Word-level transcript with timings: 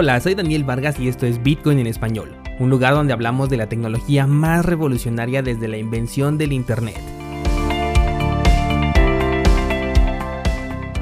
Hola, 0.00 0.20
soy 0.20 0.36
Daniel 0.36 0.62
Vargas 0.62 1.00
y 1.00 1.08
esto 1.08 1.26
es 1.26 1.42
Bitcoin 1.42 1.80
en 1.80 1.88
español, 1.88 2.36
un 2.60 2.70
lugar 2.70 2.94
donde 2.94 3.12
hablamos 3.12 3.50
de 3.50 3.56
la 3.56 3.68
tecnología 3.68 4.28
más 4.28 4.64
revolucionaria 4.64 5.42
desde 5.42 5.66
la 5.66 5.76
invención 5.76 6.38
del 6.38 6.52
Internet. 6.52 7.00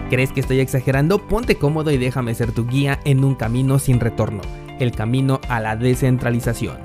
¿Crees 0.09 0.33
que 0.33 0.41
estoy 0.41 0.61
exagerando? 0.61 1.19
Ponte 1.19 1.57
cómodo 1.57 1.91
y 1.91 1.99
déjame 1.99 2.35
ser 2.35 2.53
tu 2.53 2.67
guía 2.67 2.99
en 3.05 3.23
un 3.23 3.35
camino 3.35 3.79
sin 3.79 4.01
retorno, 4.01 4.41
el 4.81 4.93
camino 4.93 5.43
a 5.51 5.61
la 5.61 5.77
descentralización. 5.77 6.79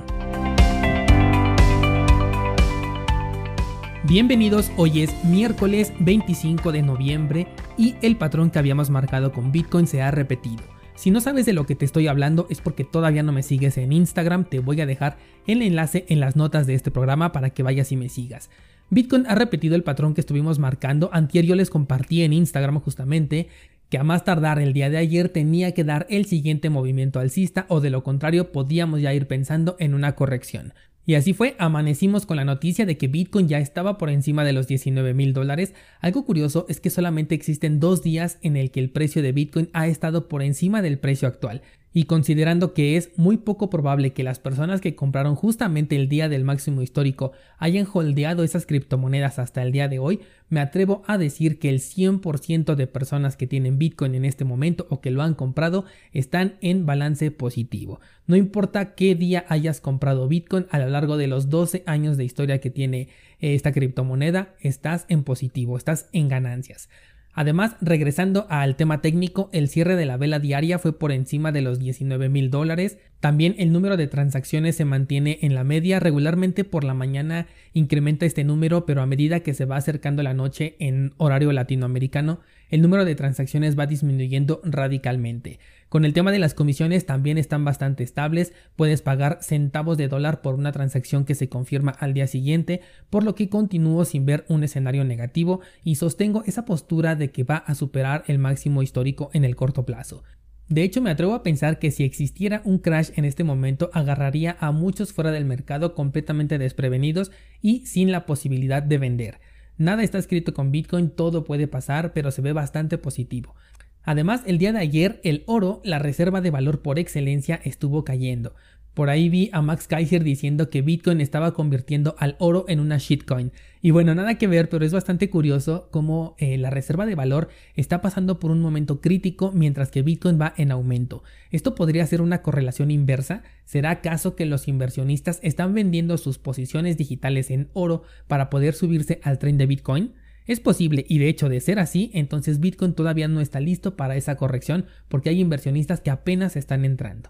Bienvenidos, 4.04 4.70
hoy 4.76 5.04
es 5.04 5.24
miércoles 5.24 5.94
25 6.00 6.74
de 6.74 6.82
noviembre 6.82 7.48
y 7.78 7.96
el 8.02 8.18
patrón 8.18 8.50
que 8.50 8.60
habíamos 8.60 8.90
marcado 8.90 9.32
con 9.32 9.54
Bitcoin 9.54 9.88
se 9.88 10.02
ha 10.02 10.12
repetido. 10.12 10.71
Si 11.02 11.10
no 11.10 11.20
sabes 11.20 11.48
de 11.48 11.54
lo 11.54 11.66
que 11.66 11.74
te 11.74 11.84
estoy 11.84 12.06
hablando 12.06 12.46
es 12.52 12.62
porque 12.62 12.84
todavía 12.84 13.24
no 13.24 13.32
me 13.32 13.42
sigues 13.42 13.76
en 13.80 13.92
Instagram, 13.92 14.46
te 14.46 14.60
voy 14.60 14.82
a 14.82 14.86
dejar 14.86 15.18
el 15.48 15.64
enlace 15.64 16.06
en 16.10 16.20
las 16.20 16.36
notas 16.36 16.68
de 16.68 16.76
este 16.76 16.92
programa 16.92 17.32
para 17.32 17.50
que 17.50 17.64
vayas 17.64 17.92
y 17.92 17.98
me 17.98 18.08
sigas. 18.08 18.52
Bitcoin 18.92 19.26
ha 19.26 19.34
repetido 19.34 19.74
el 19.74 19.82
patrón 19.82 20.14
que 20.14 20.22
estuvimos 20.22 20.60
marcando, 20.60 21.10
antier 21.12 21.44
yo 21.44 21.56
les 21.56 21.72
compartí 21.72 22.22
en 22.22 22.34
Instagram 22.34 22.80
justamente 22.82 23.48
que 23.90 23.98
a 23.98 24.04
más 24.04 24.24
tardar 24.24 24.60
el 24.60 24.74
día 24.74 24.92
de 24.92 25.00
ayer 25.00 25.30
tenía 25.30 25.74
que 25.74 25.84
dar 25.84 26.06
el 26.08 26.26
siguiente 26.26 26.70
movimiento 26.70 27.20
alcista 27.20 27.66
o 27.68 27.82
de 27.82 27.90
lo 27.90 28.04
contrario 28.04 28.52
podíamos 28.52 29.02
ya 29.02 29.12
ir 29.12 29.26
pensando 29.26 29.78
en 29.80 29.96
una 29.96 30.14
corrección. 30.14 30.72
Y 31.06 31.16
así 31.16 31.34
fue, 31.34 31.56
amanecimos 31.58 32.26
con 32.26 32.38
la 32.38 32.46
noticia 32.46 32.86
de 32.86 32.98
que 32.98 33.08
Bitcoin 33.08 33.48
ya 33.48 33.60
estaba 33.60 33.98
por 33.98 34.10
encima 34.10 34.44
de 34.44 34.54
los 34.54 34.68
19 34.68 35.14
mil 35.14 35.34
dólares. 35.34 35.74
Algo 36.00 36.26
curioso 36.26 36.66
es 36.70 36.80
que 36.80 36.90
solamente 36.90 37.34
existen 37.34 37.80
dos 37.80 38.04
días 38.04 38.38
en 38.42 38.56
el 38.56 38.72
que 38.72 38.80
el 38.80 38.92
precio 38.92 39.24
de 39.24 39.32
Bitcoin 39.32 39.70
ha 39.74 39.88
estado 39.88 40.28
por 40.28 40.44
encima 40.44 40.82
del 40.82 41.00
precio 41.00 41.28
actual. 41.28 41.64
Y 41.94 42.06
considerando 42.06 42.74
que 42.74 42.96
es 42.96 43.12
muy 43.18 43.38
poco 43.38 43.70
probable 43.70 44.14
que 44.14 44.24
las 44.24 44.40
personas 44.40 44.80
que 44.80 44.96
compraron 44.96 45.36
justamente 45.36 45.98
el 45.98 46.08
día 46.08 46.30
del 46.30 46.46
máximo 46.46 46.82
histórico 46.82 47.34
hayan 47.58 47.86
holdeado 47.92 48.44
esas 48.44 48.66
criptomonedas 48.66 49.40
hasta 49.40 49.62
el 49.62 49.74
día 49.74 49.90
de 49.90 50.00
hoy, 50.00 50.22
me 50.48 50.62
atrevo 50.62 51.04
a 51.08 51.18
decir 51.18 51.60
que 51.60 51.70
el 51.70 51.80
100% 51.80 52.76
de 52.76 52.88
personas 52.88 53.36
que 53.36 53.48
tienen 53.48 53.78
Bitcoin 53.78 54.16
en 54.16 54.26
este 54.26 54.46
momento 54.46 54.88
o 54.90 55.02
que 55.02 55.12
lo 55.12 55.22
han 55.22 55.34
comprado 55.34 55.86
están 56.14 56.56
en 56.62 56.86
balance 56.86 57.30
positivo. 57.32 58.00
No 58.26 58.38
importa 58.38 58.96
qué 58.96 59.16
día 59.16 59.46
hayas 59.50 59.82
comprado 59.82 60.28
Bitcoin 60.28 60.68
a 60.70 60.80
lo 60.80 60.88
largo 60.90 61.18
de 61.18 61.28
los 61.28 61.50
12 61.50 61.84
años 61.86 62.16
de 62.16 62.24
historia 62.24 62.60
que 62.60 62.70
tiene 62.70 63.10
eh, 63.40 63.56
esta 63.56 63.74
criptomoneda, 63.74 64.56
estás 64.62 65.06
en 65.10 65.24
positivo, 65.24 65.78
estás 65.78 66.08
en 66.14 66.30
ganancias. 66.30 66.90
Además, 67.34 67.76
regresando 67.80 68.46
al 68.50 68.76
tema 68.76 69.02
técnico, 69.02 69.50
el 69.54 69.70
cierre 69.70 69.96
de 69.96 70.06
la 70.06 70.18
vela 70.18 70.40
diaria 70.40 70.80
fue 70.80 70.98
por 70.98 71.12
encima 71.12 71.52
de 71.52 71.62
los 71.62 71.80
19 71.80 72.28
mil 72.28 72.50
dólares. 72.50 72.98
También 73.22 73.56
el 73.58 73.72
número 73.72 73.96
de 73.96 74.08
transacciones 74.08 74.76
se 74.76 74.86
mantiene 74.86 75.40
en 75.42 75.56
la 75.56 75.64
media. 75.64 76.00
Regularmente 76.00 76.64
por 76.66 76.84
la 76.84 76.94
mañana 76.94 77.48
incrementa 77.74 78.26
este 78.26 78.44
número, 78.44 78.86
pero 78.86 79.02
a 79.02 79.06
medida 79.06 79.40
que 79.40 79.54
se 79.54 79.66
va 79.66 79.78
acercando 79.78 80.24
la 80.24 80.34
noche 80.34 80.76
en 80.80 81.14
horario 81.18 81.54
latinoamericano, 81.54 82.40
el 82.72 82.82
número 82.82 83.06
de 83.06 83.16
transacciones 83.16 83.78
va 83.78 83.86
disminuyendo 83.86 84.62
radicalmente. 84.64 85.60
Con 85.90 86.06
el 86.06 86.14
tema 86.14 86.32
de 86.32 86.40
las 86.40 86.54
comisiones 86.54 87.06
también 87.06 87.38
están 87.38 87.66
bastante 87.66 88.04
estables, 88.04 88.54
puedes 88.76 89.02
pagar 89.02 89.40
centavos 89.42 89.98
de 89.98 90.08
dólar 90.08 90.42
por 90.42 90.56
una 90.56 90.72
transacción 90.72 91.26
que 91.26 91.36
se 91.36 91.50
confirma 91.50 91.92
al 91.92 92.14
día 92.14 92.28
siguiente, 92.28 92.82
por 93.10 93.24
lo 93.24 93.36
que 93.36 93.50
continúo 93.50 94.06
sin 94.06 94.26
ver 94.26 94.46
un 94.48 94.64
escenario 94.64 95.04
negativo 95.04 95.60
y 95.84 95.96
sostengo 95.96 96.44
esa 96.46 96.66
postura 96.66 97.16
de 97.16 97.30
que 97.30 97.44
va 97.44 97.58
a 97.58 97.76
superar 97.76 98.24
el 98.28 98.40
máximo 98.40 98.82
histórico 98.82 99.30
en 99.34 99.44
el 99.44 99.56
corto 99.56 99.86
plazo. 99.86 100.24
De 100.72 100.84
hecho, 100.84 101.02
me 101.02 101.10
atrevo 101.10 101.34
a 101.34 101.44
pensar 101.44 101.80
que 101.80 101.92
si 101.92 102.06
existiera 102.06 102.62
un 102.64 102.78
crash 102.78 103.10
en 103.18 103.26
este 103.26 103.44
momento, 103.44 103.90
agarraría 103.92 104.56
a 104.62 104.72
muchos 104.72 105.12
fuera 105.12 105.30
del 105.30 105.44
mercado 105.44 105.94
completamente 105.94 106.58
desprevenidos 106.58 107.30
y 107.62 107.86
sin 107.86 108.14
la 108.14 108.26
posibilidad 108.26 108.82
de 108.82 108.98
vender. 108.98 109.42
Nada 109.82 110.04
está 110.04 110.20
escrito 110.20 110.54
con 110.54 110.70
Bitcoin, 110.70 111.10
todo 111.10 111.44
puede 111.44 111.68
pasar, 111.68 112.14
pero 112.14 112.30
se 112.30 112.44
ve 112.44 112.54
bastante 112.54 113.00
positivo. 113.00 113.56
Además, 114.04 114.44
el 114.46 114.60
día 114.60 114.72
de 114.74 114.78
ayer 114.78 115.20
el 115.24 115.44
oro, 115.48 115.82
la 115.84 115.98
reserva 115.98 116.40
de 116.40 116.52
valor 116.52 116.84
por 116.84 117.00
excelencia, 117.00 117.60
estuvo 117.64 118.06
cayendo. 118.06 118.54
Por 118.94 119.10
ahí 119.10 119.30
vi 119.30 119.50
a 119.54 119.62
Max 119.62 119.88
Kaiser 119.88 120.22
diciendo 120.22 120.70
que 120.70 120.82
Bitcoin 120.82 121.22
estaba 121.22 121.54
convirtiendo 121.54 122.14
al 122.18 122.36
oro 122.40 122.66
en 122.68 122.82
una 122.82 122.98
shitcoin. 122.98 123.54
Y 123.82 123.92
bueno, 123.92 124.14
nada 124.14 124.38
que 124.38 124.48
ver, 124.48 124.68
pero 124.68 124.86
es 124.86 124.92
bastante 124.92 125.30
curioso 125.30 125.88
cómo 125.92 126.36
eh, 126.40 126.58
la 126.58 126.70
reserva 126.70 127.06
de 127.06 127.16
valor 127.16 127.48
está 127.76 128.02
pasando 128.02 128.38
por 128.38 128.52
un 128.52 128.60
momento 128.60 129.00
crítico 129.00 129.54
mientras 129.54 129.92
que 129.92 130.02
Bitcoin 130.02 130.40
va 130.40 130.54
en 130.58 130.72
aumento. 130.72 131.24
Esto 131.52 131.74
podría 131.74 132.06
ser 132.06 132.22
una 132.22 132.42
correlación 132.42 132.92
inversa. 132.92 133.44
¿Será 133.64 133.92
acaso 133.92 134.36
que 134.36 134.46
los 134.46 134.68
inversionistas 134.68 135.40
están 135.42 135.74
vendiendo 135.74 136.18
sus 136.18 136.38
posiciones 136.38 136.98
digitales 136.98 137.50
en 137.50 137.70
oro 137.72 138.04
para 138.28 138.50
poder 138.50 138.74
subirse 138.74 139.22
al 139.24 139.40
tren 139.40 139.58
de 139.58 139.68
Bitcoin? 139.68 140.14
Es 140.46 140.60
posible 140.60 141.06
y 141.08 141.18
de 141.20 141.30
hecho 141.30 141.48
de 141.48 141.62
ser 141.62 141.80
así, 141.80 142.12
entonces 142.14 142.60
Bitcoin 142.60 142.94
todavía 142.94 143.30
no 143.30 143.40
está 143.40 143.62
listo 143.62 143.96
para 143.96 144.18
esa 144.18 144.36
corrección 144.36 144.86
porque 145.08 145.30
hay 145.30 145.40
inversionistas 145.40 146.02
que 146.02 146.10
apenas 146.10 146.58
están 146.58 146.84
entrando. 146.84 147.30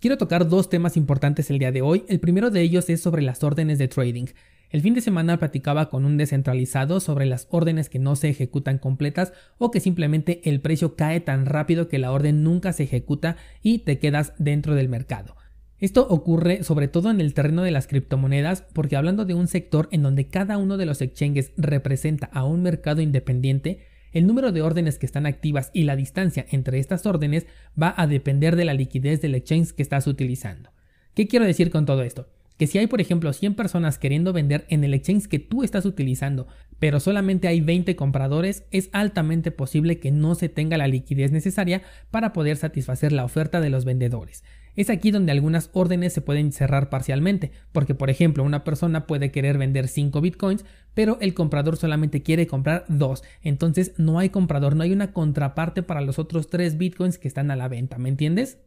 Quiero 0.00 0.16
tocar 0.16 0.48
dos 0.48 0.70
temas 0.70 0.96
importantes 0.96 1.50
el 1.50 1.58
día 1.58 1.72
de 1.72 1.82
hoy. 1.82 2.04
El 2.08 2.20
primero 2.20 2.50
de 2.50 2.60
ellos 2.60 2.88
es 2.88 3.02
sobre 3.02 3.20
las 3.20 3.42
órdenes 3.42 3.78
de 3.78 3.88
trading. 3.88 4.26
El 4.70 4.80
fin 4.80 4.94
de 4.94 5.00
semana 5.00 5.38
platicaba 5.38 5.88
con 5.88 6.04
un 6.04 6.16
descentralizado 6.16 7.00
sobre 7.00 7.26
las 7.26 7.48
órdenes 7.50 7.88
que 7.88 7.98
no 7.98 8.14
se 8.14 8.28
ejecutan 8.28 8.78
completas 8.78 9.32
o 9.58 9.72
que 9.72 9.80
simplemente 9.80 10.40
el 10.48 10.60
precio 10.60 10.94
cae 10.94 11.18
tan 11.18 11.46
rápido 11.46 11.88
que 11.88 11.98
la 11.98 12.12
orden 12.12 12.44
nunca 12.44 12.72
se 12.72 12.84
ejecuta 12.84 13.38
y 13.60 13.80
te 13.80 13.98
quedas 13.98 14.34
dentro 14.38 14.76
del 14.76 14.88
mercado. 14.88 15.34
Esto 15.80 16.06
ocurre 16.08 16.62
sobre 16.62 16.86
todo 16.86 17.10
en 17.10 17.20
el 17.20 17.34
terreno 17.34 17.62
de 17.62 17.72
las 17.72 17.88
criptomonedas 17.88 18.62
porque 18.72 18.94
hablando 18.94 19.24
de 19.24 19.34
un 19.34 19.48
sector 19.48 19.88
en 19.90 20.04
donde 20.04 20.28
cada 20.28 20.58
uno 20.58 20.76
de 20.76 20.86
los 20.86 21.02
exchanges 21.02 21.50
representa 21.56 22.26
a 22.26 22.44
un 22.44 22.62
mercado 22.62 23.00
independiente, 23.00 23.80
el 24.18 24.26
número 24.26 24.50
de 24.50 24.62
órdenes 24.62 24.98
que 24.98 25.06
están 25.06 25.26
activas 25.26 25.70
y 25.72 25.84
la 25.84 25.94
distancia 25.94 26.44
entre 26.50 26.80
estas 26.80 27.06
órdenes 27.06 27.46
va 27.80 27.94
a 27.96 28.08
depender 28.08 28.56
de 28.56 28.64
la 28.64 28.74
liquidez 28.74 29.20
del 29.20 29.36
exchange 29.36 29.72
que 29.72 29.82
estás 29.82 30.08
utilizando. 30.08 30.70
¿Qué 31.14 31.28
quiero 31.28 31.44
decir 31.44 31.70
con 31.70 31.86
todo 31.86 32.02
esto? 32.02 32.28
Que 32.58 32.66
si 32.66 32.78
hay 32.78 32.88
por 32.88 33.00
ejemplo 33.00 33.32
100 33.32 33.54
personas 33.54 33.96
queriendo 33.96 34.32
vender 34.32 34.66
en 34.70 34.82
el 34.82 34.92
exchange 34.92 35.28
que 35.28 35.38
tú 35.38 35.62
estás 35.62 35.86
utilizando, 35.86 36.48
pero 36.80 36.98
solamente 36.98 37.46
hay 37.46 37.60
20 37.60 37.94
compradores, 37.94 38.64
es 38.72 38.90
altamente 38.92 39.52
posible 39.52 40.00
que 40.00 40.10
no 40.10 40.34
se 40.34 40.48
tenga 40.48 40.76
la 40.76 40.88
liquidez 40.88 41.30
necesaria 41.30 41.82
para 42.10 42.32
poder 42.32 42.56
satisfacer 42.56 43.12
la 43.12 43.24
oferta 43.24 43.60
de 43.60 43.70
los 43.70 43.84
vendedores. 43.84 44.42
Es 44.78 44.90
aquí 44.90 45.10
donde 45.10 45.32
algunas 45.32 45.70
órdenes 45.72 46.12
se 46.12 46.20
pueden 46.20 46.52
cerrar 46.52 46.88
parcialmente, 46.88 47.50
porque 47.72 47.96
por 47.96 48.10
ejemplo 48.10 48.44
una 48.44 48.62
persona 48.62 49.08
puede 49.08 49.32
querer 49.32 49.58
vender 49.58 49.88
5 49.88 50.20
bitcoins, 50.20 50.64
pero 50.94 51.18
el 51.20 51.34
comprador 51.34 51.76
solamente 51.76 52.22
quiere 52.22 52.46
comprar 52.46 52.84
2, 52.86 53.24
entonces 53.42 53.94
no 53.96 54.20
hay 54.20 54.28
comprador, 54.28 54.76
no 54.76 54.84
hay 54.84 54.92
una 54.92 55.12
contraparte 55.12 55.82
para 55.82 56.00
los 56.00 56.20
otros 56.20 56.48
3 56.48 56.78
bitcoins 56.78 57.18
que 57.18 57.26
están 57.26 57.50
a 57.50 57.56
la 57.56 57.66
venta, 57.66 57.98
¿me 57.98 58.08
entiendes? 58.08 58.58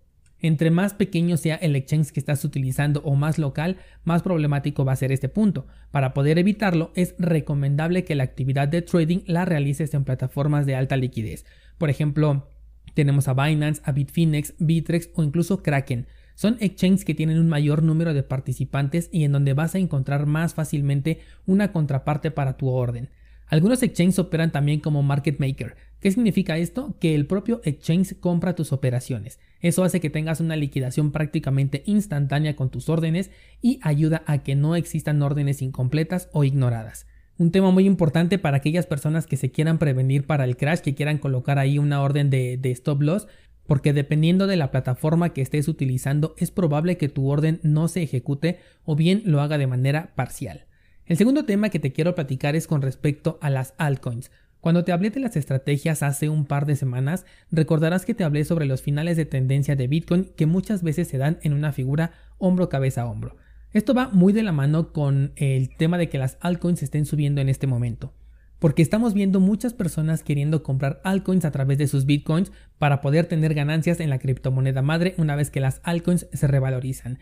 Entre 0.41 0.69
más 0.69 0.93
pequeño 0.93 1.37
sea 1.37 1.55
el 1.55 1.77
exchange 1.77 2.11
que 2.11 2.19
estás 2.19 2.43
utilizando 2.43 2.99
o 3.05 3.15
más 3.15 3.37
local, 3.37 3.77
más 4.03 4.21
problemático 4.21 4.83
va 4.83 4.91
a 4.91 4.97
ser 4.97 5.13
este 5.13 5.29
punto. 5.29 5.65
Para 5.91 6.13
poder 6.13 6.37
evitarlo, 6.37 6.91
es 6.93 7.15
recomendable 7.19 8.03
que 8.03 8.15
la 8.15 8.23
actividad 8.23 8.67
de 8.67 8.81
trading 8.81 9.19
la 9.27 9.45
realices 9.45 9.93
en 9.93 10.03
plataformas 10.03 10.65
de 10.65 10.75
alta 10.75 10.97
liquidez. 10.97 11.45
Por 11.77 11.89
ejemplo, 11.89 12.49
tenemos 12.93 13.27
a 13.27 13.33
Binance, 13.33 13.81
a 13.85 13.91
Bitfinex, 13.91 14.53
Bitrex 14.59 15.09
o 15.15 15.23
incluso 15.23 15.63
Kraken. 15.63 16.07
Son 16.35 16.57
exchanges 16.59 17.05
que 17.05 17.13
tienen 17.13 17.39
un 17.39 17.49
mayor 17.49 17.83
número 17.83 18.13
de 18.13 18.23
participantes 18.23 19.09
y 19.11 19.25
en 19.25 19.31
donde 19.31 19.53
vas 19.53 19.75
a 19.75 19.79
encontrar 19.79 20.25
más 20.25 20.53
fácilmente 20.53 21.19
una 21.45 21.71
contraparte 21.71 22.31
para 22.31 22.57
tu 22.57 22.69
orden. 22.69 23.09
Algunos 23.47 23.83
exchanges 23.83 24.17
operan 24.17 24.51
también 24.51 24.79
como 24.79 25.03
market 25.03 25.39
maker. 25.39 25.75
¿Qué 25.99 26.09
significa 26.09 26.57
esto? 26.57 26.95
Que 26.99 27.13
el 27.13 27.27
propio 27.27 27.61
exchange 27.63 28.17
compra 28.19 28.55
tus 28.55 28.71
operaciones. 28.71 29.39
Eso 29.59 29.83
hace 29.83 29.99
que 29.99 30.09
tengas 30.09 30.39
una 30.39 30.55
liquidación 30.55 31.11
prácticamente 31.11 31.83
instantánea 31.85 32.55
con 32.55 32.71
tus 32.71 32.89
órdenes 32.89 33.29
y 33.61 33.79
ayuda 33.83 34.23
a 34.25 34.39
que 34.39 34.55
no 34.55 34.75
existan 34.75 35.21
órdenes 35.21 35.61
incompletas 35.61 36.29
o 36.31 36.43
ignoradas. 36.43 37.05
Un 37.41 37.51
tema 37.51 37.71
muy 37.71 37.87
importante 37.87 38.37
para 38.37 38.57
aquellas 38.57 38.85
personas 38.85 39.25
que 39.25 39.35
se 39.35 39.49
quieran 39.49 39.79
prevenir 39.79 40.27
para 40.27 40.43
el 40.43 40.57
crash, 40.57 40.81
que 40.81 40.93
quieran 40.93 41.17
colocar 41.17 41.57
ahí 41.57 41.79
una 41.79 42.03
orden 42.03 42.29
de, 42.29 42.59
stop 42.65 43.01
loss, 43.01 43.27
porque 43.65 43.93
dependiendo 43.93 44.45
de 44.45 44.57
la 44.57 44.69
plataforma 44.69 45.33
que 45.33 45.41
estés 45.41 45.67
utilizando 45.67 46.35
es 46.37 46.51
probable 46.51 46.97
que 46.97 47.09
tu 47.09 47.27
orden 47.27 47.59
no 47.63 47.87
se 47.87 48.03
ejecute 48.03 48.59
o 48.85 48.95
bien 48.95 49.23
lo 49.25 49.41
haga 49.41 49.57
de 49.57 49.65
manera 49.65 50.11
parcial. 50.13 50.67
El 51.07 51.17
segundo 51.17 51.43
tema 51.43 51.69
que 51.69 51.79
te 51.79 51.91
quiero 51.91 52.13
platicar 52.13 52.55
es 52.55 52.67
con 52.67 52.83
respecto 52.83 53.39
a 53.41 53.49
las 53.49 53.73
altcoins. 53.79 54.29
Cuando 54.59 54.83
te 54.83 54.91
hablé 54.91 55.09
de 55.09 55.21
las 55.21 55.35
estrategias 55.35 56.03
hace 56.03 56.29
un 56.29 56.45
par 56.45 56.67
de 56.67 56.75
semanas, 56.75 57.25
recordarás 57.49 58.05
que 58.05 58.13
te 58.13 58.23
hablé 58.23 58.45
sobre 58.45 58.67
los 58.67 58.83
finales 58.83 59.17
de 59.17 59.25
tendencia 59.25 59.75
de 59.75 59.87
Bitcoin 59.87 60.25
que 60.25 60.45
muchas 60.45 60.83
veces 60.83 61.07
se 61.07 61.17
dan 61.17 61.39
en 61.41 61.53
una 61.53 61.71
figura 61.71 62.11
hombro 62.37 62.69
cabeza 62.69 63.07
hombro. 63.07 63.35
Esto 63.73 63.93
va 63.93 64.09
muy 64.09 64.33
de 64.33 64.43
la 64.43 64.51
mano 64.51 64.91
con 64.91 65.31
el 65.37 65.75
tema 65.77 65.97
de 65.97 66.09
que 66.09 66.17
las 66.17 66.37
altcoins 66.41 66.83
estén 66.83 67.05
subiendo 67.05 67.39
en 67.39 67.49
este 67.49 67.67
momento. 67.67 68.13
porque 68.59 68.83
estamos 68.83 69.15
viendo 69.15 69.39
muchas 69.39 69.73
personas 69.73 70.21
queriendo 70.21 70.61
comprar 70.61 71.01
altcoins 71.03 71.45
a 71.45 71.51
través 71.51 71.79
de 71.79 71.87
sus 71.87 72.05
bitcoins 72.05 72.51
para 72.77 73.01
poder 73.01 73.25
tener 73.25 73.55
ganancias 73.55 73.99
en 73.99 74.11
la 74.11 74.19
criptomoneda 74.19 74.83
madre 74.83 75.15
una 75.17 75.35
vez 75.35 75.49
que 75.49 75.59
las 75.59 75.81
altcoins 75.83 76.27
se 76.31 76.45
revalorizan. 76.45 77.17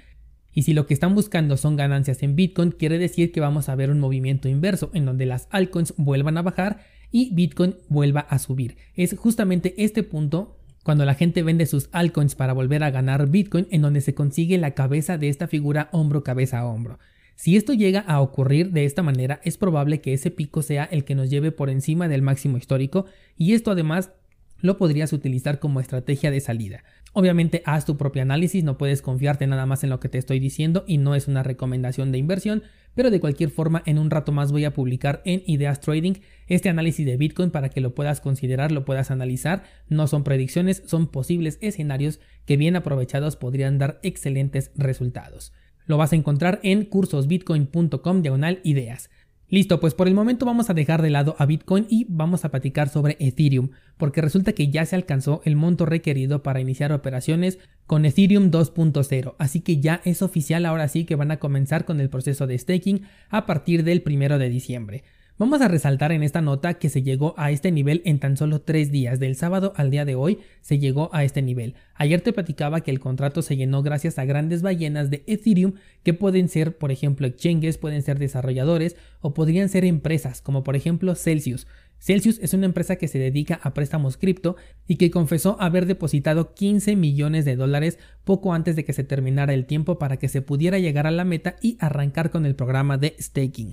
Y 0.51 0.63
si 0.63 0.73
lo 0.73 0.85
que 0.85 0.93
están 0.93 1.15
buscando 1.15 1.55
son 1.55 1.77
ganancias 1.77 2.23
en 2.23 2.35
Bitcoin, 2.35 2.71
quiere 2.71 2.97
decir 2.97 3.31
que 3.31 3.39
vamos 3.39 3.69
a 3.69 3.75
ver 3.75 3.89
un 3.89 4.01
movimiento 4.01 4.49
inverso 4.49 4.91
en 4.93 5.05
donde 5.05 5.25
las 5.25 5.47
altcoins 5.51 5.93
vuelvan 5.95 6.37
a 6.37 6.41
bajar 6.41 6.81
y 7.09 7.33
Bitcoin 7.33 7.75
vuelva 7.87 8.19
a 8.19 8.37
subir. 8.37 8.75
Es 8.95 9.15
justamente 9.17 9.75
este 9.77 10.03
punto 10.03 10.58
cuando 10.83 11.05
la 11.05 11.15
gente 11.15 11.43
vende 11.43 11.65
sus 11.65 11.89
altcoins 11.91 12.35
para 12.35 12.53
volver 12.53 12.83
a 12.83 12.91
ganar 12.91 13.27
Bitcoin 13.27 13.67
en 13.71 13.81
donde 13.81 14.01
se 14.01 14.13
consigue 14.13 14.57
la 14.57 14.71
cabeza 14.71 15.17
de 15.17 15.29
esta 15.29 15.47
figura 15.47 15.89
hombro 15.91 16.23
cabeza 16.23 16.59
a 16.59 16.65
hombro. 16.65 16.99
Si 17.35 17.55
esto 17.55 17.73
llega 17.73 18.01
a 18.01 18.19
ocurrir 18.19 18.71
de 18.71 18.83
esta 18.83 19.01
manera, 19.01 19.39
es 19.43 19.57
probable 19.57 20.01
que 20.01 20.13
ese 20.13 20.29
pico 20.29 20.61
sea 20.61 20.83
el 20.83 21.05
que 21.05 21.15
nos 21.15 21.29
lleve 21.29 21.51
por 21.51 21.69
encima 21.69 22.07
del 22.07 22.21
máximo 22.21 22.57
histórico 22.57 23.05
y 23.37 23.53
esto 23.53 23.71
además 23.71 24.11
lo 24.61 24.77
podrías 24.77 25.13
utilizar 25.13 25.59
como 25.59 25.79
estrategia 25.79 26.31
de 26.31 26.39
salida. 26.39 26.83
Obviamente 27.13 27.63
haz 27.65 27.85
tu 27.85 27.97
propio 27.97 28.21
análisis, 28.21 28.63
no 28.63 28.77
puedes 28.77 29.01
confiarte 29.01 29.47
nada 29.47 29.65
más 29.65 29.83
en 29.83 29.89
lo 29.89 29.99
que 29.99 30.09
te 30.09 30.17
estoy 30.17 30.39
diciendo 30.39 30.83
y 30.87 30.97
no 30.97 31.15
es 31.15 31.27
una 31.27 31.43
recomendación 31.43 32.11
de 32.11 32.19
inversión, 32.19 32.63
pero 32.93 33.09
de 33.11 33.19
cualquier 33.19 33.49
forma 33.49 33.81
en 33.85 33.97
un 33.97 34.09
rato 34.09 34.31
más 34.31 34.51
voy 34.51 34.65
a 34.65 34.73
publicar 34.73 35.21
en 35.25 35.41
Ideas 35.45 35.79
Trading 35.79 36.13
este 36.47 36.69
análisis 36.69 37.05
de 37.05 37.17
Bitcoin 37.17 37.51
para 37.51 37.69
que 37.69 37.81
lo 37.81 37.95
puedas 37.95 38.21
considerar, 38.21 38.71
lo 38.71 38.85
puedas 38.85 39.11
analizar. 39.11 39.63
No 39.87 40.07
son 40.07 40.23
predicciones, 40.23 40.83
son 40.85 41.07
posibles 41.07 41.57
escenarios 41.61 42.19
que 42.45 42.57
bien 42.57 42.75
aprovechados 42.75 43.35
podrían 43.35 43.77
dar 43.77 43.99
excelentes 44.03 44.71
resultados. 44.75 45.53
Lo 45.85 45.97
vas 45.97 46.13
a 46.13 46.15
encontrar 46.15 46.59
en 46.61 46.85
cursosbitcoin.com 46.85 48.21
diagonal 48.21 48.59
ideas. 48.63 49.09
Listo, 49.51 49.79
pues 49.79 49.95
por 49.95 50.07
el 50.07 50.13
momento 50.13 50.45
vamos 50.45 50.69
a 50.69 50.75
dejar 50.75 51.01
de 51.01 51.09
lado 51.09 51.35
a 51.39 51.47
Bitcoin 51.47 51.87
y 51.89 52.05
vamos 52.07 52.45
a 52.45 52.49
platicar 52.49 52.87
sobre 52.89 53.17
Ethereum, 53.19 53.69
porque 53.97 54.21
resulta 54.21 54.53
que 54.53 54.69
ya 54.69 54.85
se 54.85 54.95
alcanzó 54.95 55.41
el 55.43 55.55
monto 55.55 55.87
requerido 55.87 56.43
para 56.43 56.61
iniciar 56.61 56.91
operaciones 56.91 57.57
con 57.87 58.05
Ethereum 58.05 58.51
2.0, 58.51 59.33
así 59.39 59.61
que 59.61 59.79
ya 59.79 60.01
es 60.05 60.21
oficial 60.21 60.67
ahora 60.67 60.87
sí 60.87 61.05
que 61.05 61.15
van 61.15 61.31
a 61.31 61.37
comenzar 61.37 61.85
con 61.85 61.99
el 61.99 62.09
proceso 62.09 62.45
de 62.45 62.59
staking 62.59 63.01
a 63.29 63.47
partir 63.47 63.83
del 63.83 64.03
primero 64.03 64.37
de 64.37 64.49
diciembre. 64.49 65.03
Vamos 65.39 65.61
a 65.61 65.69
resaltar 65.69 66.11
en 66.11 66.21
esta 66.21 66.41
nota 66.41 66.73
que 66.73 66.89
se 66.89 67.01
llegó 67.01 67.33
a 67.37 67.49
este 67.49 67.71
nivel 67.71 68.01
en 68.03 68.19
tan 68.19 68.35
solo 68.35 68.59
tres 68.59 68.91
días, 68.91 69.21
del 69.21 69.37
sábado 69.37 69.71
al 69.77 69.89
día 69.89 70.03
de 70.03 70.13
hoy 70.13 70.39
se 70.59 70.79
llegó 70.79 71.09
a 71.13 71.23
este 71.23 71.41
nivel. 71.41 71.75
Ayer 71.95 72.19
te 72.19 72.33
platicaba 72.33 72.81
que 72.81 72.91
el 72.91 72.99
contrato 72.99 73.41
se 73.41 73.55
llenó 73.55 73.81
gracias 73.81 74.19
a 74.19 74.25
grandes 74.25 74.61
ballenas 74.61 75.09
de 75.09 75.23
Ethereum 75.27 75.75
que 76.03 76.13
pueden 76.13 76.49
ser, 76.49 76.77
por 76.77 76.91
ejemplo, 76.91 77.25
exchanges, 77.25 77.77
pueden 77.77 78.01
ser 78.01 78.19
desarrolladores 78.19 78.97
o 79.21 79.33
podrían 79.33 79.69
ser 79.69 79.85
empresas, 79.85 80.41
como 80.41 80.65
por 80.65 80.75
ejemplo 80.75 81.15
Celsius. 81.15 81.67
Celsius 81.99 82.37
es 82.39 82.53
una 82.53 82.65
empresa 82.65 82.97
que 82.97 83.07
se 83.07 83.17
dedica 83.17 83.61
a 83.63 83.73
préstamos 83.73 84.17
cripto 84.17 84.57
y 84.87 84.97
que 84.97 85.09
confesó 85.09 85.55
haber 85.61 85.85
depositado 85.85 86.53
15 86.53 86.97
millones 86.97 87.45
de 87.45 87.55
dólares 87.55 87.97
poco 88.25 88.53
antes 88.53 88.75
de 88.75 88.83
que 88.83 88.91
se 88.91 89.05
terminara 89.05 89.53
el 89.53 89.67
tiempo 89.67 89.99
para 89.99 90.17
que 90.17 90.27
se 90.27 90.41
pudiera 90.41 90.79
llegar 90.79 91.07
a 91.07 91.11
la 91.11 91.23
meta 91.23 91.55
y 91.61 91.77
arrancar 91.79 92.29
con 92.29 92.45
el 92.45 92.55
programa 92.55 92.97
de 92.97 93.15
staking. 93.21 93.71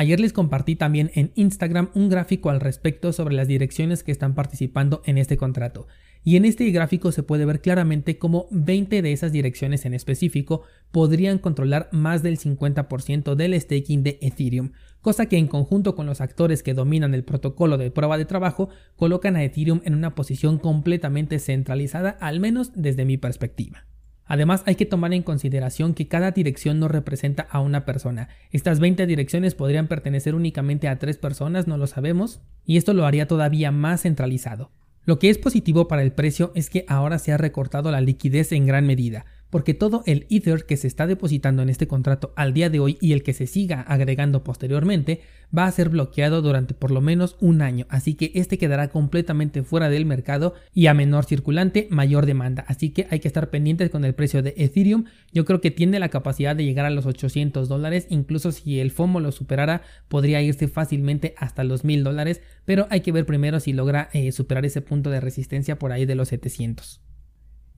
Ayer 0.00 0.18
les 0.18 0.32
compartí 0.32 0.76
también 0.76 1.10
en 1.14 1.30
Instagram 1.34 1.90
un 1.92 2.08
gráfico 2.08 2.48
al 2.48 2.60
respecto 2.60 3.12
sobre 3.12 3.34
las 3.34 3.48
direcciones 3.48 4.02
que 4.02 4.12
están 4.12 4.34
participando 4.34 5.02
en 5.04 5.18
este 5.18 5.36
contrato. 5.36 5.88
Y 6.24 6.36
en 6.36 6.46
este 6.46 6.70
gráfico 6.70 7.12
se 7.12 7.22
puede 7.22 7.44
ver 7.44 7.60
claramente 7.60 8.16
cómo 8.16 8.46
20 8.50 9.02
de 9.02 9.12
esas 9.12 9.30
direcciones 9.30 9.84
en 9.84 9.92
específico 9.92 10.62
podrían 10.90 11.36
controlar 11.36 11.90
más 11.92 12.22
del 12.22 12.38
50% 12.38 13.34
del 13.34 13.60
staking 13.60 14.02
de 14.02 14.18
Ethereum, 14.22 14.72
cosa 15.02 15.26
que 15.26 15.36
en 15.36 15.48
conjunto 15.48 15.94
con 15.94 16.06
los 16.06 16.22
actores 16.22 16.62
que 16.62 16.72
dominan 16.72 17.12
el 17.12 17.22
protocolo 17.22 17.76
de 17.76 17.90
prueba 17.90 18.16
de 18.16 18.24
trabajo 18.24 18.70
colocan 18.96 19.36
a 19.36 19.44
Ethereum 19.44 19.82
en 19.84 19.94
una 19.94 20.14
posición 20.14 20.56
completamente 20.56 21.38
centralizada, 21.38 22.16
al 22.20 22.40
menos 22.40 22.72
desde 22.74 23.04
mi 23.04 23.18
perspectiva. 23.18 23.89
Además, 24.30 24.62
hay 24.64 24.76
que 24.76 24.86
tomar 24.86 25.12
en 25.12 25.24
consideración 25.24 25.92
que 25.92 26.06
cada 26.06 26.30
dirección 26.30 26.78
no 26.78 26.86
representa 26.86 27.48
a 27.50 27.58
una 27.58 27.84
persona. 27.84 28.28
Estas 28.52 28.78
20 28.78 29.08
direcciones 29.08 29.56
podrían 29.56 29.88
pertenecer 29.88 30.36
únicamente 30.36 30.86
a 30.86 31.00
tres 31.00 31.18
personas, 31.18 31.66
no 31.66 31.76
lo 31.76 31.88
sabemos, 31.88 32.40
y 32.64 32.76
esto 32.76 32.94
lo 32.94 33.06
haría 33.06 33.26
todavía 33.26 33.72
más 33.72 34.02
centralizado. 34.02 34.70
Lo 35.04 35.18
que 35.18 35.30
es 35.30 35.38
positivo 35.38 35.88
para 35.88 36.02
el 36.02 36.12
precio 36.12 36.52
es 36.54 36.70
que 36.70 36.84
ahora 36.86 37.18
se 37.18 37.32
ha 37.32 37.38
recortado 37.38 37.90
la 37.90 38.00
liquidez 38.00 38.52
en 38.52 38.66
gran 38.66 38.86
medida 38.86 39.26
porque 39.50 39.74
todo 39.74 40.02
el 40.06 40.26
Ether 40.30 40.64
que 40.64 40.76
se 40.76 40.86
está 40.86 41.06
depositando 41.06 41.62
en 41.62 41.68
este 41.68 41.86
contrato 41.86 42.32
al 42.36 42.54
día 42.54 42.70
de 42.70 42.80
hoy 42.80 42.96
y 43.00 43.12
el 43.12 43.22
que 43.22 43.34
se 43.34 43.46
siga 43.46 43.82
agregando 43.82 44.42
posteriormente 44.44 45.20
va 45.56 45.66
a 45.66 45.72
ser 45.72 45.88
bloqueado 45.88 46.42
durante 46.42 46.74
por 46.74 46.92
lo 46.92 47.00
menos 47.00 47.36
un 47.40 47.60
año, 47.60 47.86
así 47.88 48.14
que 48.14 48.30
este 48.34 48.56
quedará 48.56 48.88
completamente 48.88 49.62
fuera 49.62 49.88
del 49.88 50.06
mercado 50.06 50.54
y 50.72 50.86
a 50.86 50.94
menor 50.94 51.24
circulante, 51.24 51.88
mayor 51.90 52.26
demanda, 52.26 52.64
así 52.68 52.90
que 52.90 53.08
hay 53.10 53.20
que 53.20 53.28
estar 53.28 53.50
pendientes 53.50 53.90
con 53.90 54.04
el 54.04 54.14
precio 54.14 54.42
de 54.42 54.54
Ethereum, 54.56 55.04
yo 55.32 55.44
creo 55.44 55.60
que 55.60 55.72
tiene 55.72 55.98
la 55.98 56.08
capacidad 56.08 56.54
de 56.54 56.64
llegar 56.64 56.86
a 56.86 56.90
los 56.90 57.06
800 57.06 57.68
dólares, 57.68 58.06
incluso 58.10 58.52
si 58.52 58.78
el 58.78 58.92
FOMO 58.92 59.20
lo 59.20 59.32
superara 59.32 59.82
podría 60.08 60.40
irse 60.40 60.68
fácilmente 60.68 61.34
hasta 61.36 61.64
los 61.64 61.84
1000 61.84 62.04
dólares, 62.04 62.40
pero 62.64 62.86
hay 62.90 63.00
que 63.00 63.12
ver 63.12 63.26
primero 63.26 63.58
si 63.58 63.72
logra 63.72 64.08
eh, 64.12 64.30
superar 64.32 64.64
ese 64.64 64.80
punto 64.80 65.10
de 65.10 65.20
resistencia 65.20 65.78
por 65.78 65.92
ahí 65.92 66.06
de 66.06 66.14
los 66.14 66.28
700. 66.28 67.09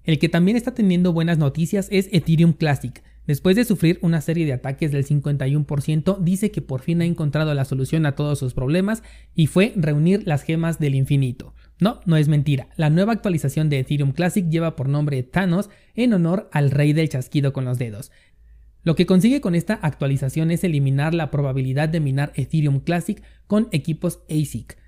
El 0.04 0.18
que 0.18 0.28
también 0.28 0.56
está 0.56 0.74
teniendo 0.74 1.12
buenas 1.12 1.38
noticias 1.38 1.86
es 1.90 2.08
Ethereum 2.12 2.54
Classic. 2.54 3.02
Después 3.26 3.54
de 3.54 3.64
sufrir 3.64 4.00
una 4.02 4.20
serie 4.20 4.44
de 4.44 4.52
ataques 4.52 4.90
del 4.90 5.06
51%, 5.06 6.18
dice 6.18 6.50
que 6.50 6.60
por 6.60 6.80
fin 6.80 7.02
ha 7.02 7.04
encontrado 7.04 7.54
la 7.54 7.64
solución 7.64 8.04
a 8.04 8.16
todos 8.16 8.40
sus 8.40 8.52
problemas 8.52 9.04
y 9.36 9.46
fue 9.46 9.72
reunir 9.76 10.26
las 10.26 10.42
gemas 10.42 10.80
del 10.80 10.96
infinito. 10.96 11.54
No, 11.78 12.00
no 12.04 12.16
es 12.16 12.26
mentira. 12.26 12.68
La 12.76 12.90
nueva 12.90 13.12
actualización 13.12 13.68
de 13.68 13.78
Ethereum 13.78 14.10
Classic 14.10 14.48
lleva 14.48 14.74
por 14.74 14.88
nombre 14.88 15.22
Thanos 15.22 15.70
en 15.94 16.14
honor 16.14 16.48
al 16.52 16.72
rey 16.72 16.92
del 16.92 17.08
chasquido 17.08 17.52
con 17.52 17.64
los 17.64 17.78
dedos. 17.78 18.10
Lo 18.82 18.96
que 18.96 19.06
consigue 19.06 19.40
con 19.40 19.54
esta 19.54 19.74
actualización 19.74 20.50
es 20.50 20.64
eliminar 20.64 21.14
la 21.14 21.30
probabilidad 21.30 21.88
de 21.88 22.00
minar 22.00 22.32
Ethereum 22.34 22.80
Classic 22.80 23.22
con 23.46 23.68
equipos 23.70 24.24
ASIC. 24.28 24.81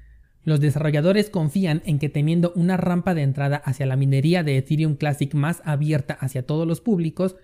Los 0.45 0.61
desarrolladores 0.61 1.31
confían 1.31 1.83
en 1.87 1.99
que 1.99 2.11
teniendo 2.11 2.53
una 2.55 2.77
rampa 2.77 3.15
de 3.15 3.23
entrada 3.23 3.57
hacia 3.57 3.87
la 3.87 3.97
minería 3.97 4.43
de 4.43 4.59
Ethereum 4.59 4.97
Classic 4.97 5.33
más 5.35 5.63
abierta 5.65 6.15
hacia 6.21 6.47
todos 6.47 6.67
los 6.67 6.81
públicos, 6.81 7.37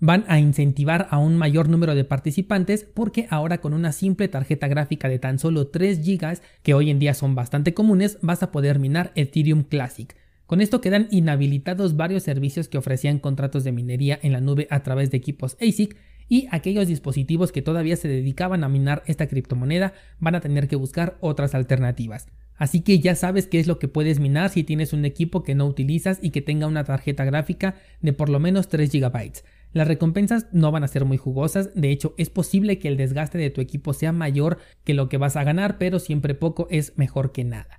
van 0.00 0.24
a 0.28 0.38
incentivar 0.38 1.08
a 1.10 1.18
un 1.18 1.36
mayor 1.36 1.68
número 1.68 1.94
de 1.94 2.04
participantes 2.04 2.84
porque 2.84 3.26
ahora 3.30 3.58
con 3.58 3.74
una 3.74 3.92
simple 3.92 4.28
tarjeta 4.28 4.68
gráfica 4.68 5.08
de 5.08 5.18
tan 5.18 5.38
solo 5.38 5.68
3 5.68 6.04
GB, 6.04 6.40
que 6.62 6.74
hoy 6.74 6.90
en 6.90 6.98
día 6.98 7.14
son 7.14 7.34
bastante 7.34 7.74
comunes, 7.74 8.18
vas 8.20 8.42
a 8.42 8.52
poder 8.52 8.78
minar 8.78 9.10
Ethereum 9.14 9.64
Classic. 9.64 10.14
Con 10.46 10.60
esto 10.60 10.80
quedan 10.80 11.08
inhabilitados 11.10 11.96
varios 11.96 12.22
servicios 12.22 12.68
que 12.68 12.78
ofrecían 12.78 13.18
contratos 13.18 13.64
de 13.64 13.72
minería 13.72 14.18
en 14.22 14.32
la 14.32 14.40
nube 14.40 14.66
a 14.70 14.82
través 14.82 15.10
de 15.10 15.16
equipos 15.16 15.56
ASIC 15.60 15.96
y 16.28 16.46
aquellos 16.50 16.86
dispositivos 16.86 17.52
que 17.52 17.62
todavía 17.62 17.96
se 17.96 18.08
dedicaban 18.08 18.64
a 18.64 18.68
minar 18.68 19.02
esta 19.06 19.26
criptomoneda 19.26 19.94
van 20.18 20.34
a 20.34 20.40
tener 20.40 20.68
que 20.68 20.76
buscar 20.76 21.16
otras 21.20 21.54
alternativas. 21.54 22.26
Así 22.56 22.80
que 22.80 22.98
ya 22.98 23.14
sabes 23.14 23.46
qué 23.46 23.60
es 23.60 23.66
lo 23.66 23.78
que 23.78 23.88
puedes 23.88 24.18
minar 24.18 24.50
si 24.50 24.64
tienes 24.64 24.92
un 24.92 25.04
equipo 25.04 25.44
que 25.44 25.54
no 25.54 25.66
utilizas 25.66 26.18
y 26.20 26.30
que 26.30 26.42
tenga 26.42 26.66
una 26.66 26.84
tarjeta 26.84 27.24
gráfica 27.24 27.76
de 28.00 28.12
por 28.12 28.28
lo 28.28 28.40
menos 28.40 28.68
3 28.68 28.90
GB. 28.90 29.32
Las 29.72 29.86
recompensas 29.86 30.46
no 30.50 30.72
van 30.72 30.82
a 30.82 30.88
ser 30.88 31.04
muy 31.04 31.18
jugosas, 31.18 31.70
de 31.74 31.90
hecho 31.90 32.14
es 32.18 32.30
posible 32.30 32.78
que 32.78 32.88
el 32.88 32.96
desgaste 32.96 33.38
de 33.38 33.50
tu 33.50 33.60
equipo 33.60 33.92
sea 33.92 34.12
mayor 34.12 34.58
que 34.84 34.94
lo 34.94 35.08
que 35.08 35.18
vas 35.18 35.36
a 35.36 35.44
ganar, 35.44 35.78
pero 35.78 35.98
siempre 35.98 36.34
poco 36.34 36.66
es 36.70 36.96
mejor 36.96 37.32
que 37.32 37.44
nada. 37.44 37.77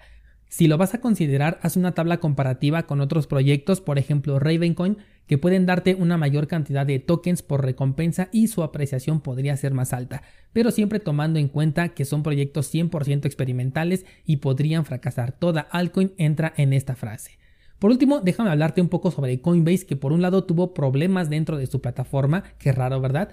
Si 0.50 0.68
lo 0.68 0.80
vas 0.80 0.96
a 0.96 1.00
considerar, 1.00 1.60
haz 1.62 1.78
una 1.78 1.94
tabla 1.94 2.20
comparativa 2.20 2.84
con 2.84 3.02
otros 3.02 3.28
proyectos, 3.28 3.82
por 3.82 4.00
ejemplo 4.00 4.40
Ravencoin, 4.40 4.98
que 5.28 5.38
pueden 5.38 5.68
darte 5.68 5.94
una 5.94 6.18
mayor 6.18 6.48
cantidad 6.48 6.88
de 6.88 6.98
tokens 6.98 7.44
por 7.44 7.64
recompensa 7.64 8.30
y 8.32 8.48
su 8.48 8.64
apreciación 8.64 9.22
podría 9.22 9.56
ser 9.58 9.76
más 9.76 9.94
alta, 9.94 10.24
pero 10.52 10.72
siempre 10.72 11.00
tomando 11.00 11.38
en 11.38 11.50
cuenta 11.50 11.90
que 11.90 12.04
son 12.04 12.24
proyectos 12.24 12.74
100% 12.74 13.28
experimentales 13.28 14.08
y 14.26 14.38
podrían 14.38 14.86
fracasar. 14.86 15.34
Toda 15.34 15.62
altcoin 15.62 16.14
entra 16.18 16.52
en 16.58 16.74
esta 16.74 16.96
frase. 16.96 17.38
Por 17.78 17.92
último, 17.92 18.20
déjame 18.20 18.50
hablarte 18.50 18.82
un 18.82 18.90
poco 18.90 19.12
sobre 19.12 19.40
Coinbase, 19.40 19.86
que 19.86 19.96
por 19.96 20.12
un 20.14 20.22
lado 20.24 20.44
tuvo 20.44 20.74
problemas 20.74 21.30
dentro 21.30 21.58
de 21.58 21.68
su 21.68 21.80
plataforma, 21.80 22.44
qué 22.58 22.72
raro, 22.72 23.00
¿verdad? 23.00 23.30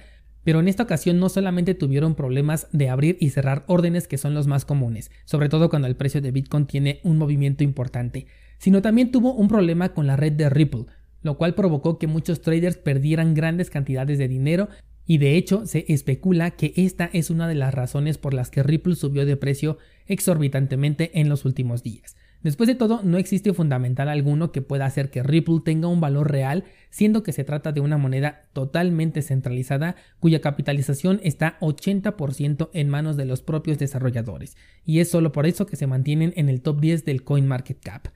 Pero 0.46 0.60
en 0.60 0.68
esta 0.68 0.84
ocasión 0.84 1.18
no 1.18 1.28
solamente 1.28 1.74
tuvieron 1.74 2.14
problemas 2.14 2.68
de 2.70 2.88
abrir 2.88 3.16
y 3.18 3.30
cerrar 3.30 3.64
órdenes 3.66 4.06
que 4.06 4.16
son 4.16 4.32
los 4.32 4.46
más 4.46 4.64
comunes, 4.64 5.10
sobre 5.24 5.48
todo 5.48 5.68
cuando 5.68 5.88
el 5.88 5.96
precio 5.96 6.20
de 6.20 6.30
Bitcoin 6.30 6.66
tiene 6.66 7.00
un 7.02 7.18
movimiento 7.18 7.64
importante, 7.64 8.28
sino 8.58 8.80
también 8.80 9.10
tuvo 9.10 9.34
un 9.34 9.48
problema 9.48 9.92
con 9.92 10.06
la 10.06 10.14
red 10.14 10.30
de 10.30 10.48
Ripple, 10.48 10.84
lo 11.22 11.36
cual 11.36 11.56
provocó 11.56 11.98
que 11.98 12.06
muchos 12.06 12.42
traders 12.42 12.76
perdieran 12.76 13.34
grandes 13.34 13.70
cantidades 13.70 14.18
de 14.18 14.28
dinero 14.28 14.68
y 15.04 15.18
de 15.18 15.36
hecho 15.36 15.66
se 15.66 15.84
especula 15.88 16.52
que 16.52 16.72
esta 16.76 17.10
es 17.12 17.30
una 17.30 17.48
de 17.48 17.56
las 17.56 17.74
razones 17.74 18.16
por 18.16 18.32
las 18.32 18.48
que 18.48 18.62
Ripple 18.62 18.94
subió 18.94 19.26
de 19.26 19.36
precio 19.36 19.78
exorbitantemente 20.06 21.18
en 21.18 21.28
los 21.28 21.44
últimos 21.44 21.82
días. 21.82 22.14
Después 22.42 22.68
de 22.68 22.74
todo, 22.74 23.00
no 23.02 23.18
existe 23.18 23.52
fundamental 23.52 24.08
alguno 24.08 24.52
que 24.52 24.62
pueda 24.62 24.86
hacer 24.86 25.10
que 25.10 25.22
Ripple 25.22 25.60
tenga 25.64 25.88
un 25.88 26.00
valor 26.00 26.30
real, 26.30 26.64
siendo 26.90 27.22
que 27.22 27.32
se 27.32 27.44
trata 27.44 27.72
de 27.72 27.80
una 27.80 27.98
moneda 27.98 28.46
totalmente 28.52 29.22
centralizada 29.22 29.96
cuya 30.20 30.40
capitalización 30.40 31.20
está 31.24 31.58
80% 31.60 32.70
en 32.72 32.88
manos 32.88 33.16
de 33.16 33.24
los 33.24 33.42
propios 33.42 33.78
desarrolladores, 33.78 34.56
y 34.84 35.00
es 35.00 35.10
solo 35.10 35.32
por 35.32 35.46
eso 35.46 35.66
que 35.66 35.76
se 35.76 35.86
mantienen 35.86 36.32
en 36.36 36.48
el 36.48 36.62
top 36.62 36.80
10 36.80 37.04
del 37.04 37.24
CoinMarketCap. 37.24 38.08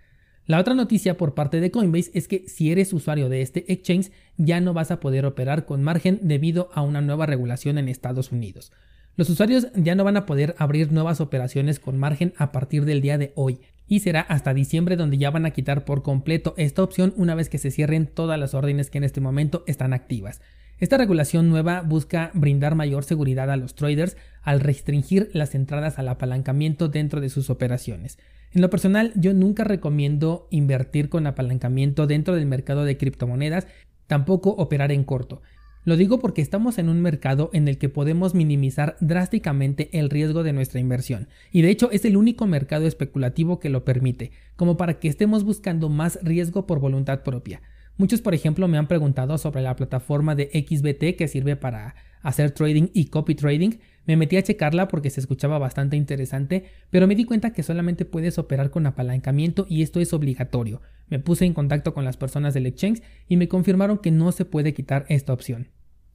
La 0.47 0.59
otra 0.59 0.75
noticia 0.75 1.17
por 1.17 1.35
parte 1.35 1.61
de 1.61 1.71
Coinbase 1.71 2.11
es 2.13 2.27
que 2.27 2.49
si 2.49 2.73
eres 2.73 2.93
usuario 2.93 3.29
de 3.29 3.41
este 3.41 3.73
exchange 3.73 4.11
ya 4.37 4.61
no 4.61 4.75
vas 4.75 4.91
a 4.91 4.99
poder 4.99 5.25
operar 5.25 5.65
con 5.65 5.83
margen 5.83 6.19
debido 6.23 6.71
a 6.75 6.83
una 6.83 7.01
nueva 7.01 7.27
regulación 7.27 7.79
en 7.79 7.89
Estados 7.89 8.33
Unidos. 8.33 8.73
Los 9.17 9.29
usuarios 9.29 9.69
ya 9.75 9.95
no 9.95 10.03
van 10.03 10.17
a 10.17 10.27
poder 10.27 10.55
abrir 10.59 10.93
nuevas 10.93 11.21
operaciones 11.21 11.79
con 11.79 11.99
margen 11.99 12.33
a 12.37 12.53
partir 12.53 12.85
del 12.85 13.01
día 13.01 13.19
de 13.19 13.33
hoy 13.37 13.61
y 13.91 13.99
será 13.99 14.21
hasta 14.21 14.55
diciembre 14.55 14.97
donde 14.97 15.19
ya 15.19 15.33
van 15.33 15.45
a 15.45 15.51
quitar 15.51 15.85
por 15.85 16.05
completo 16.05 16.55
esta 16.57 16.85
opción 16.85 17.13
una 17.17 17.35
vez 17.35 17.49
que 17.49 17.59
se 17.59 17.73
cierren 17.73 18.07
todas 18.07 18.39
las 18.39 18.55
órdenes 18.55 18.89
que 18.89 18.99
en 18.99 19.05
este 19.05 19.21
momento 19.21 19.65
están 19.67 19.93
activas. 19.93 20.41
Esta 20.79 20.97
regulación 20.97 21.51
nueva 21.51 21.83
busca 21.83 22.31
brindar 22.33 22.77
mayor 22.77 23.03
seguridad 23.03 23.51
a 23.51 23.57
los 23.57 23.75
traders 23.75 24.17
al 24.43 24.61
restringir 24.61 25.29
las 25.35 25.57
entradas 25.57 25.99
al 25.99 26.09
apalancamiento 26.09 26.89
dentro 26.89 27.21
de 27.21 27.31
sus 27.31 27.51
operaciones. 27.51 28.17
En 28.53 28.63
lo 28.63 28.71
personal, 28.71 29.13
yo 29.17 29.35
nunca 29.35 29.65
recomiendo 29.65 30.47
invertir 30.51 31.09
con 31.09 31.27
apalancamiento 31.27 32.07
dentro 32.07 32.37
del 32.37 32.47
mercado 32.47 32.85
de 32.85 32.97
criptomonedas, 32.97 33.67
tampoco 34.07 34.51
operar 34.51 34.93
en 34.93 35.03
corto. 35.03 35.43
Lo 35.85 35.97
digo 35.97 36.19
porque 36.19 36.43
estamos 36.43 36.79
en 36.79 36.91
un 36.91 37.01
mercado 37.01 37.49
en 37.55 37.67
el 37.67 37.79
que 37.79 37.89
podemos 37.89 38.35
minimizar 38.35 38.97
drásticamente 39.01 39.89
el 39.99 40.11
riesgo 40.11 40.43
de 40.43 40.53
nuestra 40.53 40.79
inversión, 40.79 41.29
y 41.51 41.63
de 41.63 41.71
hecho 41.71 41.91
es 41.91 42.05
el 42.05 42.19
único 42.19 42.47
mercado 42.47 42.87
especulativo 42.87 43.59
que 43.59 43.71
lo 43.71 43.85
permite, 43.85 44.31
como 44.57 44.77
para 44.77 44.99
que 44.99 45.09
estemos 45.09 45.43
buscando 45.43 45.89
más 45.89 46.19
riesgo 46.23 46.67
por 46.67 46.81
voluntad 46.81 47.23
propia. 47.23 47.63
Muchos, 47.97 48.21
por 48.21 48.35
ejemplo, 48.35 48.69
me 48.69 48.79
han 48.79 48.89
preguntado 48.89 49.37
sobre 49.39 49.63
la 49.63 49.77
plataforma 49.77 50.35
de 50.35 50.51
XBT 50.53 51.17
que 51.17 51.29
sirve 51.29 51.57
para 51.57 51.95
hacer 52.23 52.51
trading 52.51 52.89
y 52.95 53.07
copy 53.07 53.35
trading. 53.35 53.73
Me 54.07 54.17
metí 54.17 54.37
a 54.37 54.43
checarla 54.43 54.89
porque 54.89 55.11
se 55.11 55.21
escuchaba 55.21 55.59
bastante 55.59 55.97
interesante, 55.97 56.65
pero 56.91 57.07
me 57.07 57.15
di 57.15 57.25
cuenta 57.25 57.53
que 57.53 57.63
solamente 57.63 58.05
puedes 58.05 58.39
operar 58.39 58.71
con 58.71 58.87
apalancamiento 58.87 59.67
y 59.69 59.83
esto 59.83 60.01
es 60.01 60.13
obligatorio. 60.13 60.81
Me 61.11 61.19
puse 61.19 61.45
en 61.45 61.53
contacto 61.53 61.93
con 61.93 62.05
las 62.05 62.17
personas 62.17 62.55
del 62.55 62.67
exchange 62.67 63.03
y 63.29 63.37
me 63.37 63.49
confirmaron 63.49 63.99
que 63.99 64.11
no 64.11 64.33
se 64.33 64.45
puede 64.45 64.73
quitar 64.73 65.05
esta 65.09 65.33
opción. 65.33 65.69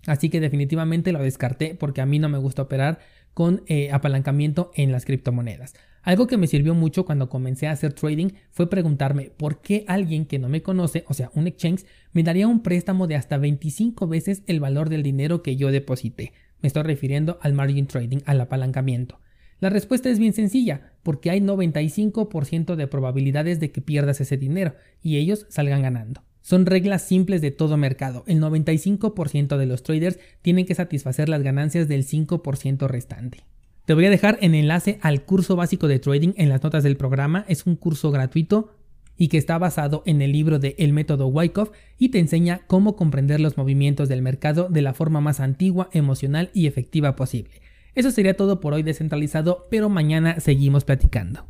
Así 0.08 0.30
que 0.30 0.40
definitivamente 0.40 1.12
lo 1.12 1.22
descarté 1.22 1.76
porque 1.76 2.02
a 2.02 2.06
mí 2.06 2.20
no 2.20 2.30
me 2.30 2.38
gusta 2.38 2.64
operar 2.64 3.00
con 3.34 3.64
eh, 3.68 3.92
apalancamiento 3.92 4.72
en 4.76 4.92
las 4.92 5.06
criptomonedas. 5.06 5.76
Algo 6.04 6.28
que 6.28 6.38
me 6.38 6.48
sirvió 6.48 6.76
mucho 6.76 7.04
cuando 7.04 7.30
comencé 7.30 7.68
a 7.68 7.72
hacer 7.72 7.94
trading 7.94 8.30
fue 8.52 8.70
preguntarme 8.70 9.32
por 9.36 9.62
qué 9.62 9.84
alguien 9.88 10.26
que 10.26 10.38
no 10.38 10.50
me 10.50 10.62
conoce, 10.62 11.04
o 11.08 11.16
sea, 11.16 11.32
un 11.34 11.48
exchange, 11.48 11.86
me 12.14 12.22
daría 12.22 12.48
un 12.48 12.62
préstamo 12.62 13.08
de 13.08 13.16
hasta 13.16 13.38
25 13.38 14.08
veces 14.08 14.44
el 14.46 14.60
valor 14.60 14.90
del 14.90 15.02
dinero 15.02 15.42
que 15.42 15.56
yo 15.56 15.72
deposité. 15.72 16.32
Me 16.62 16.68
estoy 16.68 16.84
refiriendo 16.84 17.40
al 17.42 17.54
margin 17.54 17.88
trading, 17.88 18.20
al 18.26 18.40
apalancamiento. 18.40 19.20
La 19.60 19.70
respuesta 19.70 20.10
es 20.10 20.20
bien 20.20 20.34
sencilla, 20.34 20.92
porque 21.02 21.30
hay 21.30 21.40
95% 21.40 22.76
de 22.76 22.88
probabilidades 22.88 23.60
de 23.60 23.72
que 23.72 23.82
pierdas 23.82 24.20
ese 24.22 24.38
dinero 24.38 24.76
y 25.02 25.18
ellos 25.18 25.46
salgan 25.50 25.82
ganando. 25.82 26.22
Son 26.42 26.66
reglas 26.66 27.02
simples 27.02 27.42
de 27.42 27.52
todo 27.52 27.76
mercado. 27.76 28.24
El 28.28 28.40
95% 28.42 29.58
de 29.58 29.66
los 29.66 29.82
traders 29.82 30.20
tienen 30.42 30.66
que 30.66 30.76
satisfacer 30.76 31.30
las 31.30 31.42
ganancias 31.42 31.88
del 31.88 32.06
5% 32.06 32.88
restante. 32.88 33.46
Te 33.86 33.94
voy 33.94 34.06
a 34.06 34.10
dejar 34.10 34.38
el 34.42 34.54
enlace 34.54 35.00
al 35.02 35.24
curso 35.24 35.56
básico 35.56 35.88
de 35.88 36.00
trading 36.00 36.34
en 36.38 36.50
las 36.50 36.62
notas 36.62 36.84
del 36.84 36.98
programa. 36.98 37.46
Es 37.48 37.66
un 37.66 37.76
curso 37.76 38.12
gratuito 38.12 38.74
y 39.18 39.30
que 39.30 39.38
está 39.38 39.58
basado 39.58 40.04
en 40.06 40.22
el 40.22 40.34
libro 40.34 40.60
de 40.60 40.76
El 40.78 40.94
método 40.94 41.28
Wyckoff 41.28 41.72
y 41.98 42.10
te 42.10 42.20
enseña 42.20 42.62
cómo 42.68 42.96
comprender 42.96 43.40
los 43.40 43.58
movimientos 43.58 44.10
del 44.10 44.22
mercado 44.22 44.68
de 44.70 44.82
la 44.82 44.94
forma 44.94 45.22
más 45.22 45.40
antigua, 45.40 45.90
emocional 45.94 46.50
y 46.54 46.68
efectiva 46.68 47.16
posible. 47.16 47.65
Eso 47.96 48.12
sería 48.12 48.36
todo 48.36 48.60
por 48.60 48.74
hoy 48.74 48.84
descentralizado, 48.84 49.68
pero 49.72 49.90
mañana 49.90 50.40
seguimos 50.40 50.84
platicando. 50.84 51.48